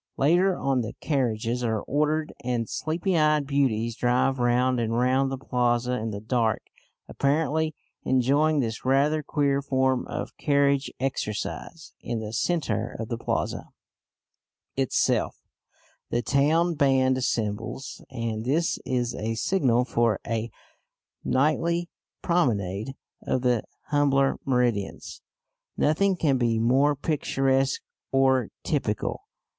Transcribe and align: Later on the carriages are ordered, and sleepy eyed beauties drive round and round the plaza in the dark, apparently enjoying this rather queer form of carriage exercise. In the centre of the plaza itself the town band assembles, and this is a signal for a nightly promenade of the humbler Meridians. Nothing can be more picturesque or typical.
Later 0.17 0.57
on 0.57 0.81
the 0.81 0.93
carriages 0.99 1.63
are 1.63 1.81
ordered, 1.81 2.33
and 2.43 2.67
sleepy 2.67 3.15
eyed 3.15 3.45
beauties 3.45 3.95
drive 3.95 4.39
round 4.39 4.79
and 4.79 4.97
round 4.97 5.31
the 5.31 5.37
plaza 5.37 5.91
in 5.99 6.09
the 6.09 6.19
dark, 6.19 6.63
apparently 7.07 7.75
enjoying 8.01 8.61
this 8.61 8.83
rather 8.83 9.21
queer 9.21 9.61
form 9.61 10.07
of 10.07 10.35
carriage 10.37 10.91
exercise. 10.99 11.93
In 12.01 12.17
the 12.19 12.33
centre 12.33 12.95
of 12.99 13.09
the 13.09 13.17
plaza 13.19 13.67
itself 14.75 15.37
the 16.09 16.23
town 16.23 16.73
band 16.73 17.15
assembles, 17.19 18.01
and 18.09 18.43
this 18.43 18.79
is 18.83 19.13
a 19.13 19.35
signal 19.35 19.85
for 19.85 20.19
a 20.25 20.49
nightly 21.23 21.89
promenade 22.23 22.95
of 23.21 23.43
the 23.43 23.65
humbler 23.89 24.39
Meridians. 24.45 25.21
Nothing 25.77 26.15
can 26.15 26.39
be 26.39 26.57
more 26.57 26.95
picturesque 26.95 27.83
or 28.11 28.49
typical. 28.63 29.25